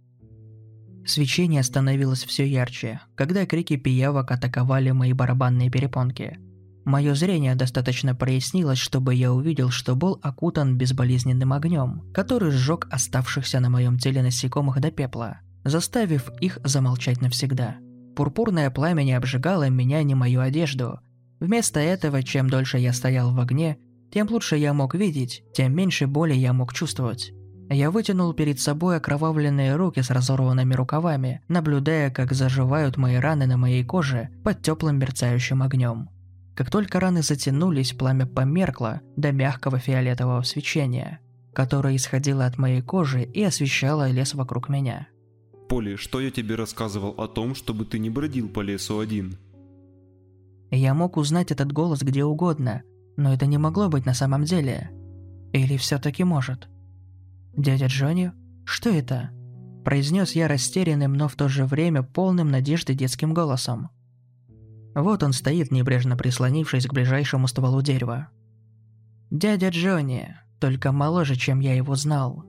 Свечение 1.05 1.63
становилось 1.63 2.24
все 2.24 2.48
ярче, 2.48 3.01
когда 3.15 3.45
крики 3.45 3.77
пиявок 3.77 4.31
атаковали 4.31 4.91
мои 4.91 5.13
барабанные 5.13 5.69
перепонки– 5.69 6.38
Мое 6.89 7.13
зрение 7.13 7.53
достаточно 7.53 8.15
прояснилось, 8.15 8.79
чтобы 8.79 9.13
я 9.13 9.31
увидел, 9.31 9.69
что 9.69 9.95
был 9.95 10.19
окутан 10.24 10.75
безболезненным 10.75 11.53
огнем, 11.53 12.01
который 12.15 12.50
сжег 12.50 12.88
оставшихся 12.89 13.59
на 13.59 13.69
моем 13.69 14.00
теле 14.00 14.24
насекомых 14.24 14.79
до 14.79 14.89
пепла, 14.89 15.41
заставив 15.63 16.31
их 16.41 16.57
замолчать 16.63 17.21
навсегда. 17.21 17.75
Пурпурное 18.15 18.71
пламя 18.71 19.03
не 19.03 19.13
обжигало 19.13 19.69
меня 19.69 20.01
ни 20.01 20.15
мою 20.15 20.41
одежду. 20.41 21.00
Вместо 21.39 21.79
этого, 21.79 22.24
чем 22.24 22.50
дольше 22.50 22.77
я 22.77 22.93
стоял 22.93 23.34
в 23.34 23.39
огне, 23.39 23.77
тем 24.12 24.27
лучше 24.29 24.58
я 24.58 24.74
мог 24.74 24.96
видеть, 24.96 25.43
тем 25.53 25.75
меньше 25.75 26.08
боли 26.08 26.34
я 26.34 26.53
мог 26.53 26.74
чувствовать. 26.74 27.31
Я 27.69 27.91
вытянул 27.91 28.34
перед 28.34 28.60
собой 28.60 28.98
окровавленные 28.98 29.75
руки 29.75 30.01
с 30.01 30.10
разорванными 30.10 30.74
рукавами, 30.74 31.41
наблюдая, 31.48 32.10
как 32.10 32.34
заживают 32.34 32.98
мои 32.98 33.17
раны 33.17 33.46
на 33.46 33.58
моей 33.58 33.84
коже 33.84 34.29
под 34.43 34.63
теплым 34.63 34.98
мерцающим 34.98 35.62
огнем. 35.62 36.10
Как 36.55 36.72
только 36.72 37.00
раны 37.00 37.22
затянулись, 37.22 37.93
пламя 37.93 38.25
померкло 38.25 39.01
до 39.15 39.31
мягкого 39.31 39.77
фиолетового 39.77 40.41
свечения, 40.41 41.19
которое 41.53 41.96
исходило 41.96 42.46
от 42.46 42.58
моей 42.58 42.81
кожи 42.81 43.22
и 43.24 43.43
освещало 43.43 44.10
лес 44.10 44.34
вокруг 44.34 44.67
меня. 44.67 45.08
Поли, 45.69 45.96
что 45.96 46.19
я 46.19 46.31
тебе 46.31 46.55
рассказывал 46.55 47.12
о 47.17 47.27
том, 47.27 47.53
чтобы 47.53 47.86
ты 47.86 48.00
не 48.00 48.10
бродил 48.10 48.50
по 48.50 48.62
лесу 48.62 49.00
один? 49.00 49.38
Я 50.72 50.94
мог 50.94 51.18
узнать 51.18 51.52
этот 51.52 51.72
голос 51.72 52.02
где 52.02 52.24
угодно, 52.24 52.84
но 53.18 53.34
это 53.34 53.46
не 53.46 53.58
могло 53.58 53.90
быть 53.90 54.06
на 54.06 54.14
самом 54.14 54.44
деле. 54.44 54.92
Или 55.52 55.78
все-таки 55.78 56.24
может? 56.24 56.70
Дядя 57.56 57.88
Джонни? 57.88 58.32
Что 58.66 58.90
это? 58.90 59.32
Произнес 59.84 60.34
я 60.34 60.48
растерянным, 60.48 61.14
но 61.14 61.28
в 61.28 61.36
то 61.36 61.48
же 61.48 61.66
время 61.66 62.04
полным 62.04 62.50
надежды 62.50 62.94
детским 62.94 63.34
голосом. 63.34 63.90
Вот 64.94 65.24
он 65.24 65.34
стоит, 65.34 65.72
небрежно 65.72 66.16
прислонившись 66.16 66.86
к 66.86 66.94
ближайшему 66.94 67.48
стволу 67.48 67.82
дерева. 67.82 68.30
Дядя 69.32 69.70
Джонни, 69.70 70.36
только 70.60 70.92
моложе, 70.92 71.36
чем 71.36 71.60
я 71.60 71.76
его 71.76 71.96
знал. 71.96 72.44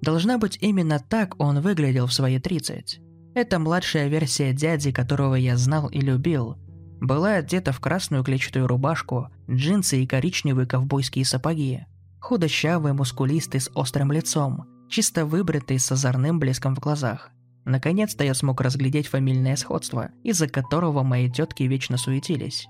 Должна 0.00 0.38
быть, 0.38 0.58
именно 0.60 1.00
так 1.00 1.34
он 1.40 1.60
выглядел 1.60 2.06
в 2.06 2.12
свои 2.12 2.38
30. 2.38 3.00
Это 3.34 3.58
младшая 3.58 4.08
версия 4.08 4.52
дяди, 4.52 4.92
которого 4.92 5.34
я 5.34 5.56
знал 5.56 5.88
и 5.88 6.00
любил. 6.00 6.56
Была 7.00 7.34
одета 7.34 7.72
в 7.72 7.80
красную 7.80 8.24
клетчатую 8.24 8.66
рубашку, 8.66 9.28
джинсы 9.48 10.02
и 10.02 10.06
коричневые 10.06 10.66
ковбойские 10.66 11.24
сапоги. 11.24 11.86
Худощавый, 12.20 12.92
мускулистый, 12.92 13.60
с 13.60 13.70
острым 13.74 14.10
лицом, 14.10 14.66
чисто 14.88 15.24
выбритый, 15.24 15.78
с 15.78 15.92
озорным 15.92 16.38
блеском 16.40 16.74
в 16.74 16.80
глазах. 16.80 17.30
Наконец-то 17.64 18.24
я 18.24 18.34
смог 18.34 18.60
разглядеть 18.60 19.06
фамильное 19.06 19.54
сходство, 19.56 20.10
из-за 20.24 20.48
которого 20.48 21.02
мои 21.02 21.30
тетки 21.30 21.62
вечно 21.64 21.98
суетились. 21.98 22.66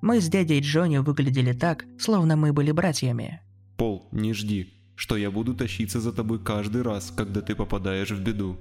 Мы 0.00 0.20
с 0.20 0.28
дядей 0.28 0.60
Джонни 0.60 0.98
выглядели 0.98 1.52
так, 1.52 1.84
словно 1.98 2.36
мы 2.36 2.52
были 2.52 2.70
братьями. 2.70 3.40
Пол, 3.76 4.08
не 4.12 4.32
жди, 4.32 4.74
что 4.94 5.16
я 5.16 5.30
буду 5.30 5.54
тащиться 5.54 6.00
за 6.00 6.12
тобой 6.12 6.38
каждый 6.38 6.82
раз, 6.82 7.12
когда 7.14 7.40
ты 7.40 7.54
попадаешь 7.54 8.10
в 8.10 8.22
беду. 8.22 8.56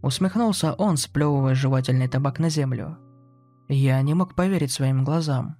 Усмехнулся 0.00 0.72
он, 0.74 0.96
сплевывая 0.96 1.54
жевательный 1.54 2.08
табак 2.08 2.38
на 2.38 2.48
землю. 2.48 2.96
Я 3.72 4.02
не 4.02 4.14
мог 4.14 4.34
поверить 4.34 4.72
своим 4.72 5.04
глазам. 5.04 5.56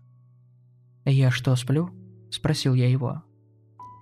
«Я 1.05 1.31
что, 1.31 1.55
сплю?»– 1.55 1.91
спросил 2.33 2.75
я 2.75 2.91
его. 2.91 3.23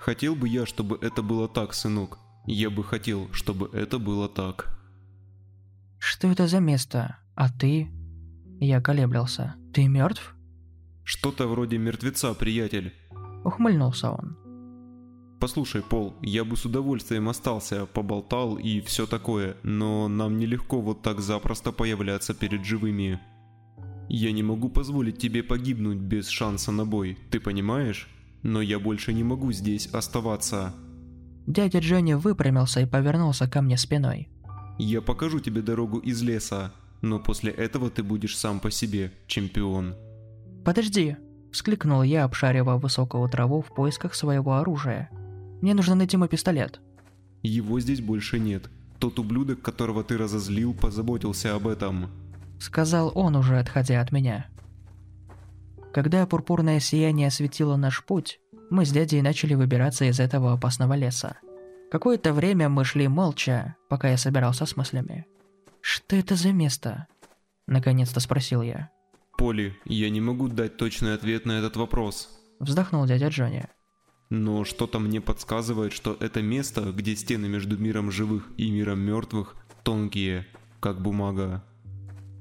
«Хотел 0.00 0.34
бы 0.34 0.48
я, 0.48 0.64
чтобы 0.64 0.98
это 1.02 1.22
было 1.22 1.46
так, 1.46 1.74
сынок. 1.74 2.18
Я 2.46 2.70
бы 2.70 2.82
хотел, 2.84 3.28
чтобы 3.32 3.68
это 3.74 3.98
было 3.98 4.26
так». 4.26 4.80
«Что 5.98 6.28
это 6.28 6.46
за 6.46 6.58
место? 6.58 7.18
А 7.34 7.50
ты?» 7.50 7.92
Я 8.60 8.80
колеблился. 8.80 9.56
«Ты 9.74 9.86
мертв?» 9.88 10.34
«Что-то 11.04 11.46
вроде 11.46 11.76
мертвеца, 11.76 12.32
приятель». 12.32 12.94
Ухмыльнулся 13.44 14.10
он. 14.12 14.38
«Послушай, 15.38 15.82
Пол, 15.82 16.16
я 16.22 16.46
бы 16.46 16.56
с 16.56 16.64
удовольствием 16.64 17.28
остался, 17.28 17.84
поболтал 17.84 18.56
и 18.56 18.80
все 18.80 19.06
такое, 19.06 19.58
но 19.62 20.08
нам 20.08 20.38
нелегко 20.38 20.80
вот 20.80 21.02
так 21.02 21.20
запросто 21.20 21.72
появляться 21.72 22.32
перед 22.32 22.64
живыми. 22.64 23.20
Я 24.08 24.32
не 24.32 24.42
могу 24.42 24.68
позволить 24.68 25.18
тебе 25.18 25.42
погибнуть 25.42 25.98
без 25.98 26.28
шанса 26.28 26.72
на 26.72 26.84
бой, 26.84 27.18
ты 27.30 27.40
понимаешь? 27.40 28.08
Но 28.42 28.62
я 28.62 28.78
больше 28.78 29.12
не 29.12 29.24
могу 29.24 29.52
здесь 29.52 29.86
оставаться». 29.88 30.74
Дядя 31.46 31.78
Джонни 31.78 32.12
выпрямился 32.12 32.80
и 32.80 32.86
повернулся 32.86 33.48
ко 33.48 33.62
мне 33.62 33.78
спиной. 33.78 34.28
Я 34.78 35.02
покажу 35.02 35.40
тебе 35.40 35.60
дорогу 35.60 35.98
из 35.98 36.22
леса, 36.22 36.72
но 37.02 37.18
после 37.18 37.50
этого 37.50 37.90
ты 37.90 38.04
будешь 38.04 38.38
сам 38.38 38.60
по 38.60 38.70
себе, 38.70 39.12
чемпион. 39.26 39.96
Подожди, 40.64 41.16
вскликнул 41.50 42.04
я, 42.04 42.22
обшаривая 42.22 42.76
высокую 42.76 43.28
траву 43.28 43.60
в 43.60 43.74
поисках 43.74 44.14
своего 44.14 44.54
оружия. 44.54 45.10
Мне 45.62 45.74
нужно 45.74 45.96
найти 45.96 46.16
мой 46.16 46.28
пистолет. 46.28 46.80
Его 47.42 47.80
здесь 47.80 48.00
больше 48.00 48.38
нет. 48.38 48.70
Тот 49.00 49.18
ублюдок, 49.18 49.62
которого 49.62 50.04
ты 50.04 50.16
разозлил, 50.16 50.74
позаботился 50.74 51.56
об 51.56 51.66
этом. 51.66 52.08
Сказал 52.58 53.12
он 53.14 53.36
уже, 53.36 53.58
отходя 53.58 54.00
от 54.00 54.12
меня. 54.12 54.46
Когда 55.92 56.26
пурпурное 56.26 56.80
сияние 56.80 57.28
осветило 57.28 57.76
наш 57.76 58.04
путь, 58.04 58.40
мы 58.70 58.84
с 58.84 58.90
дядей 58.90 59.22
начали 59.22 59.54
выбираться 59.54 60.04
из 60.04 60.20
этого 60.20 60.52
опасного 60.52 60.94
леса. 60.94 61.38
Какое-то 61.90 62.32
время 62.32 62.68
мы 62.68 62.84
шли 62.84 63.08
молча, 63.08 63.76
пока 63.88 64.10
я 64.10 64.16
собирался 64.16 64.66
с 64.66 64.76
мыслями. 64.76 65.26
«Что 65.80 66.16
это 66.16 66.34
за 66.34 66.52
место?» 66.52 67.06
Наконец-то 67.66 68.20
спросил 68.20 68.62
я. 68.62 68.90
Поли, 69.38 69.78
я 69.84 70.10
не 70.10 70.20
могу 70.20 70.48
дать 70.48 70.76
точный 70.76 71.14
ответ 71.14 71.46
на 71.46 71.52
этот 71.52 71.76
вопрос. 71.76 72.28
Вздохнул 72.58 73.06
дядя 73.06 73.28
Джонни. 73.28 73.66
Но 74.30 74.64
что-то 74.64 74.98
мне 74.98 75.20
подсказывает, 75.20 75.92
что 75.92 76.16
это 76.18 76.42
место, 76.42 76.92
где 76.92 77.14
стены 77.14 77.48
между 77.48 77.78
миром 77.78 78.10
живых 78.10 78.48
и 78.56 78.68
миром 78.70 78.98
мертвых 78.98 79.54
тонкие, 79.84 80.46
как 80.80 81.00
бумага. 81.00 81.64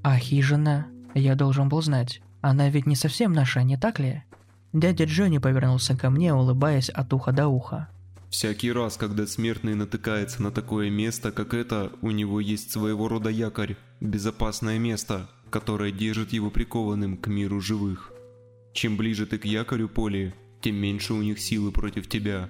А 0.08 0.20
хижина? 0.20 0.88
Я 1.16 1.36
должен 1.36 1.68
был 1.68 1.82
знать. 1.82 2.22
Она 2.40 2.70
ведь 2.70 2.86
не 2.86 2.96
совсем 2.96 3.34
наша, 3.34 3.64
не 3.64 3.76
так 3.76 4.00
ли? 4.00 4.24
Дядя 4.72 5.04
Джонни 5.04 5.38
повернулся 5.38 5.98
ко 5.98 6.10
мне, 6.10 6.34
улыбаясь 6.34 6.88
от 6.88 7.12
уха 7.12 7.34
до 7.34 7.50
уха. 7.50 7.90
Всякий 8.30 8.72
раз, 8.72 8.96
когда 8.96 9.28
смертный 9.28 9.76
натыкается 9.76 10.42
на 10.42 10.52
такое 10.52 10.90
место, 10.90 11.34
как 11.34 11.54
это, 11.54 11.92
у 12.02 12.12
него 12.12 12.40
есть 12.40 12.72
своего 12.72 13.10
рода 13.10 13.30
якорь, 13.30 13.76
безопасное 14.00 14.80
место, 14.80 15.30
которое 15.50 15.92
держит 15.92 16.32
его 16.32 16.52
прикованным 16.52 17.18
к 17.18 17.28
миру 17.28 17.60
живых. 17.60 18.14
Чем 18.74 18.96
ближе 18.96 19.26
ты 19.26 19.38
к 19.38 19.44
якорю, 19.44 19.90
Поли, 19.90 20.34
тем 20.62 20.76
меньше 20.76 21.16
у 21.16 21.22
них 21.22 21.38
силы 21.38 21.74
против 21.74 22.08
тебя. 22.08 22.50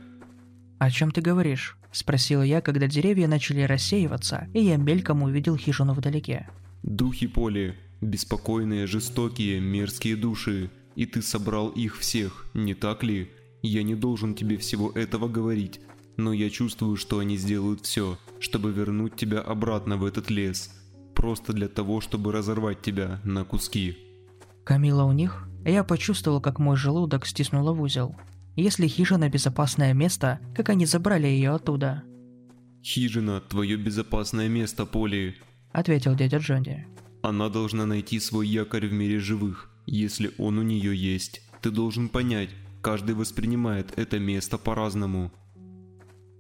«О 0.78 0.92
чем 0.92 1.10
ты 1.10 1.22
говоришь?»– 1.22 1.76
спросила 1.92 2.44
я, 2.44 2.62
когда 2.62 2.86
деревья 2.86 3.28
начали 3.28 3.62
рассеиваться, 3.62 4.48
и 4.54 4.62
я 4.62 4.78
мельком 4.78 5.24
увидел 5.24 5.58
хижину 5.58 5.94
вдалеке. 5.94 6.48
«Духи 6.84 7.28
Поли, 7.28 7.76
беспокойные, 8.02 8.88
жестокие, 8.88 9.60
мерзкие 9.60 10.16
души, 10.16 10.72
и 10.96 11.06
ты 11.06 11.22
собрал 11.22 11.70
их 11.70 11.98
всех, 11.98 12.50
не 12.54 12.74
так 12.74 13.04
ли?» 13.04 13.32
Я 13.62 13.84
не 13.84 13.96
должен 13.96 14.36
тебе 14.36 14.58
всего 14.58 14.92
этого 14.92 15.28
говорить, 15.28 15.82
но 16.16 16.32
я 16.32 16.50
чувствую, 16.50 16.96
что 16.96 17.20
они 17.20 17.38
сделают 17.38 17.82
все, 17.82 18.18
чтобы 18.40 18.72
вернуть 18.72 19.16
тебя 19.16 19.42
обратно 19.42 19.98
в 19.98 20.06
этот 20.06 20.30
лес. 20.30 20.72
Просто 21.16 21.54
для 21.54 21.68
того, 21.68 22.00
чтобы 22.00 22.32
разорвать 22.32 22.82
тебя 22.82 23.20
на 23.24 23.44
куски. 23.44 23.98
Камила 24.64 25.04
у 25.04 25.12
них? 25.12 25.48
Я 25.66 25.84
почувствовал, 25.84 26.40
как 26.40 26.60
мой 26.60 26.78
желудок 26.78 27.26
стиснуло 27.26 27.74
в 27.74 27.82
узел. 27.82 28.16
Если 28.56 28.88
хижина 28.88 29.30
безопасное 29.30 29.94
место, 29.94 30.40
как 30.56 30.70
они 30.70 30.86
забрали 30.86 31.28
ее 31.28 31.52
оттуда? 31.52 32.04
Хижина– 32.84 33.42
твое 33.50 33.76
безопасное 33.76 34.48
место, 34.48 34.86
Поли. 34.86 35.36
Ответил 35.72 36.16
дядя 36.16 36.38
Джонни. 36.38 36.88
Она 37.22 37.50
должна 37.50 37.86
найти 37.86 38.20
свой 38.20 38.48
якорь 38.48 38.88
в 38.88 38.94
мире 38.94 39.20
живых, 39.20 39.70
если 39.86 40.32
он 40.38 40.58
у 40.58 40.64
нее 40.64 40.96
есть. 40.96 41.42
Ты 41.62 41.72
должен 41.72 42.10
понять, 42.10 42.50
Каждый 42.88 43.16
воспринимает 43.16 43.92
это 44.00 44.18
место 44.18 44.58
по-разному. 44.58 45.32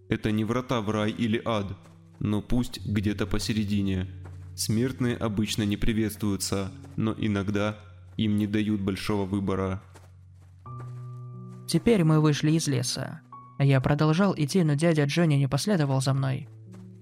Это 0.07 0.31
не 0.31 0.45
врата 0.45 0.79
в 0.79 0.89
рай 0.89 1.11
или 1.11 1.41
ад, 1.43 1.77
но 2.19 2.41
пусть 2.41 2.85
где-то 2.85 3.27
посередине. 3.27 4.07
Смертные 4.55 5.17
обычно 5.17 5.63
не 5.63 5.75
приветствуются, 5.75 6.71
но 6.95 7.13
иногда 7.17 7.77
им 8.15 8.37
не 8.37 8.47
дают 8.47 8.79
большого 8.79 9.25
выбора. 9.25 9.81
Теперь 11.67 12.05
мы 12.05 12.21
вышли 12.21 12.51
из 12.51 12.67
леса. 12.67 13.19
Я 13.59 13.81
продолжал 13.81 14.33
идти, 14.37 14.63
но 14.63 14.75
дядя 14.75 15.03
Джонни 15.03 15.35
не 15.35 15.49
последовал 15.49 15.99
за 16.01 16.13
мной. 16.13 16.47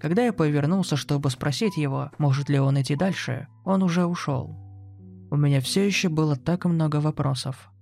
Когда 0.06 0.24
я 0.24 0.32
повернулся, 0.32 0.96
чтобы 0.96 1.30
спросить 1.30 1.76
его, 1.76 2.12
может 2.18 2.48
ли 2.48 2.60
он 2.60 2.80
идти 2.80 2.94
дальше, 2.94 3.48
он 3.64 3.82
уже 3.82 4.06
ушел. 4.06 4.56
У 5.32 5.36
меня 5.36 5.60
все 5.60 5.84
еще 5.84 6.08
было 6.08 6.36
так 6.36 6.64
много 6.64 7.00
вопросов. 7.00 7.72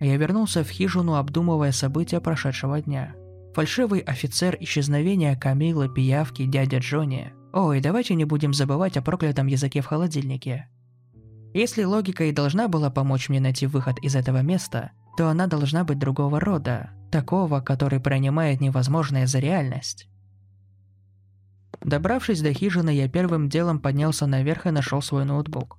Я 0.00 0.16
вернулся 0.16 0.64
в 0.64 0.70
хижину, 0.70 1.16
обдумывая 1.16 1.72
события 1.72 2.20
прошедшего 2.20 2.80
дня. 2.80 3.14
Фальшивый 3.54 4.00
офицер 4.00 4.56
исчезновения 4.60 5.36
Камилы, 5.36 5.92
пиявки, 5.92 6.46
дядя 6.46 6.78
Джонни. 6.78 7.34
Ой, 7.52 7.82
давайте 7.82 8.14
не 8.14 8.24
будем 8.24 8.54
забывать 8.54 8.96
о 8.96 9.02
проклятом 9.02 9.46
языке 9.46 9.82
в 9.82 9.86
холодильнике. 9.86 10.70
Если 11.52 11.84
логика 11.84 12.24
и 12.24 12.32
должна 12.32 12.66
была 12.66 12.88
помочь 12.88 13.28
мне 13.28 13.40
найти 13.40 13.66
выход 13.66 13.98
из 13.98 14.16
этого 14.16 14.40
места, 14.40 14.92
то 15.18 15.28
она 15.28 15.48
должна 15.48 15.84
быть 15.84 15.98
другого 15.98 16.40
рода, 16.40 16.92
такого, 17.10 17.60
который 17.60 18.00
принимает 18.00 18.62
невозможное 18.62 19.26
за 19.26 19.38
реальность. 19.38 20.08
Добравшись 21.80 22.40
до 22.40 22.52
хижины, 22.52 22.90
я 22.90 23.08
первым 23.08 23.48
делом 23.48 23.78
поднялся 23.78 24.26
наверх 24.26 24.66
и 24.66 24.70
нашел 24.70 25.00
свой 25.02 25.24
ноутбук. 25.24 25.78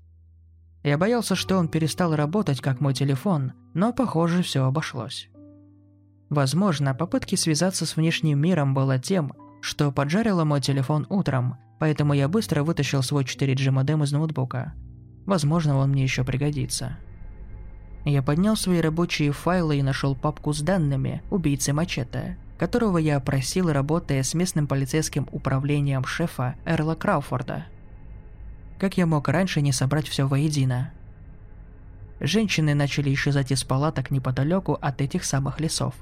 Я 0.83 0.97
боялся, 0.97 1.35
что 1.35 1.57
он 1.57 1.67
перестал 1.67 2.15
работать, 2.15 2.61
как 2.61 2.79
мой 2.79 2.93
телефон, 2.93 3.53
но, 3.73 3.91
похоже, 3.91 4.43
все 4.43 4.63
обошлось. 4.63 5.29
Возможно, 6.29 6.93
попытки 6.93 7.35
связаться 7.35 7.85
с 7.85 7.95
внешним 7.95 8.39
миром 8.39 8.73
было 8.73 8.97
тем, 8.99 9.33
что 9.61 9.91
поджарило 9.91 10.45
мой 10.45 10.61
телефон 10.61 11.05
утром, 11.09 11.57
поэтому 11.79 12.13
я 12.13 12.27
быстро 12.27 12.63
вытащил 12.63 13.03
свой 13.03 13.23
4G 13.23 13.71
модем 13.71 14.03
из 14.03 14.11
ноутбука. 14.11 14.73
Возможно, 15.25 15.77
он 15.77 15.89
мне 15.89 16.03
еще 16.03 16.23
пригодится. 16.23 16.97
Я 18.05 18.23
поднял 18.23 18.55
свои 18.55 18.79
рабочие 18.79 19.31
файлы 19.31 19.77
и 19.77 19.83
нашел 19.83 20.15
папку 20.15 20.53
с 20.53 20.61
данными 20.61 21.21
убийцы 21.29 21.73
Мачете, 21.73 22.37
которого 22.59 22.99
я 22.99 23.17
опросил, 23.17 23.71
работая 23.71 24.21
с 24.21 24.35
местным 24.35 24.67
полицейским 24.67 25.27
управлением 25.31 26.05
шефа 26.05 26.55
Эрла 26.65 26.93
Крауфорда– 26.93 27.65
как 28.79 28.95
я 28.95 29.05
мог 29.05 29.27
раньше 29.27 29.61
не 29.61 29.73
собрать 29.73 30.07
все 30.07 30.25
воедино? 30.25 30.93
Женщины 32.21 32.73
начали 32.73 33.13
исчезать 33.13 33.51
из 33.51 33.65
палаток 33.65 34.09
неподалеку 34.09 34.77
от 34.81 35.01
этих 35.01 35.25
самых 35.25 35.59
лесов. 35.59 35.93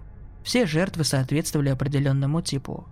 Все 0.44 0.68
жертвы 0.68 1.04
соответствовали 1.04 1.70
определенному 1.70 2.42
типу. 2.42 2.86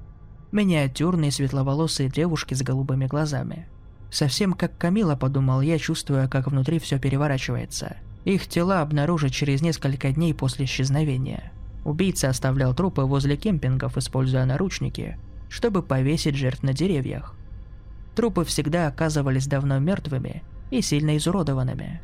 Миниатюрные 0.52 1.32
светловолосые 1.32 2.10
девушки 2.10 2.56
с 2.56 2.64
голубыми 2.64 3.06
глазами. 3.06 3.68
Совсем 4.10 4.54
как 4.54 4.76
Камила, 4.76 5.16
подумал 5.16 5.62
я, 5.62 5.78
чувствуя, 5.78 6.28
как 6.28 6.48
внутри 6.48 6.80
все 6.80 6.98
переворачивается. 6.98 7.98
Их 8.24 8.48
тела 8.48 8.82
обнаружат 8.82 9.34
через 9.34 9.62
несколько 9.62 10.12
дней 10.12 10.34
после 10.34 10.66
исчезновения. 10.66 11.52
Убийца 11.86 12.30
оставлял 12.30 12.74
трупы 12.74 13.04
возле 13.04 13.38
кемпингов, 13.38 13.96
используя 13.96 14.44
наручники, 14.46 15.20
чтобы 15.50 15.84
повесить 15.84 16.36
жертв 16.36 16.64
на 16.64 16.74
деревьях. 16.74 17.36
Трупы 18.16 18.44
всегда 18.44 18.88
оказывались 18.88 19.46
давно 19.46 19.78
мертвыми 19.78 20.42
и 20.72 20.82
сильно 20.82 21.16
изуродованными. 21.16 22.02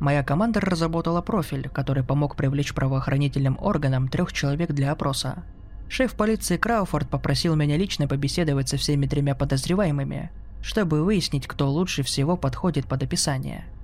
Моя 0.00 0.24
команда 0.24 0.60
разработала 0.60 1.22
профиль, 1.22 1.68
который 1.68 2.02
помог 2.02 2.34
привлечь 2.34 2.74
правоохранительным 2.74 3.56
органам 3.60 4.08
трех 4.08 4.32
человек 4.32 4.72
для 4.72 4.90
опроса. 4.90 5.44
Шеф 5.88 6.14
полиции 6.14 6.56
Крауфорд 6.56 7.08
попросил 7.08 7.54
меня 7.54 7.76
лично 7.76 8.08
побеседовать 8.08 8.68
со 8.68 8.76
всеми 8.76 9.06
тремя 9.06 9.36
подозреваемыми, 9.36 10.30
чтобы 10.60 11.04
выяснить, 11.04 11.46
кто 11.46 11.70
лучше 11.70 12.02
всего 12.02 12.36
подходит 12.36 12.86
под 12.86 13.04
описание– 13.04 13.64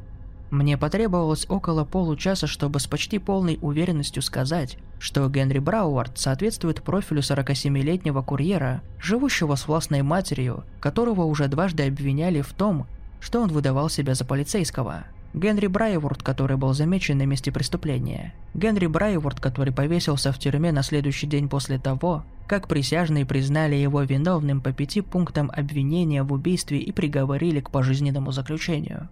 мне 0.54 0.78
потребовалось 0.78 1.46
около 1.48 1.84
получаса, 1.84 2.46
чтобы 2.46 2.78
с 2.80 2.86
почти 2.86 3.18
полной 3.18 3.58
уверенностью 3.60 4.22
сказать, 4.22 4.78
что 4.98 5.28
Генри 5.28 5.58
Брауард 5.58 6.18
соответствует 6.18 6.82
профилю 6.82 7.20
47-летнего 7.20 8.22
курьера, 8.22 8.80
живущего 9.00 9.56
с 9.56 9.66
властной 9.66 10.02
матерью, 10.02 10.64
которого 10.80 11.24
уже 11.24 11.48
дважды 11.48 11.86
обвиняли 11.88 12.40
в 12.40 12.52
том, 12.52 12.86
что 13.20 13.42
он 13.42 13.48
выдавал 13.48 13.88
себя 13.88 14.14
за 14.14 14.24
полицейского. 14.24 15.04
Генри 15.34 15.66
Брайворд, 15.66 16.22
который 16.22 16.56
был 16.56 16.72
замечен 16.74 17.18
на 17.18 17.26
месте 17.26 17.50
преступления. 17.50 18.32
Генри 18.54 18.86
Брайворд, 18.86 19.40
который 19.40 19.72
повесился 19.72 20.30
в 20.30 20.38
тюрьме 20.38 20.70
на 20.70 20.84
следующий 20.84 21.26
день 21.26 21.48
после 21.48 21.78
того, 21.78 22.22
как 22.46 22.68
присяжные 22.68 23.26
признали 23.26 23.74
его 23.74 24.02
виновным 24.02 24.60
по 24.60 24.72
пяти 24.72 25.00
пунктам 25.00 25.50
обвинения 25.52 26.22
в 26.22 26.32
убийстве 26.32 26.78
и 26.78 26.92
приговорили 26.92 27.58
к 27.58 27.70
пожизненному 27.70 28.30
заключению. 28.30 29.08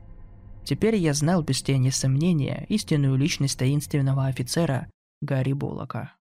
Теперь 0.64 0.96
я 0.96 1.12
знал 1.14 1.42
без 1.42 1.62
тени 1.62 1.90
сомнения 1.90 2.66
истинную 2.68 3.16
личность 3.16 3.59
таинственного 3.59 4.27
офицера 4.27 4.88
Гарри 5.20 5.53
Буллока. 5.53 6.14